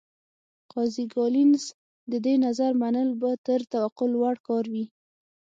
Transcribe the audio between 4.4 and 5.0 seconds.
کار وي.